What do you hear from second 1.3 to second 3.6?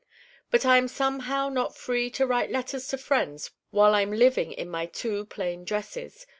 not free to write letters to friends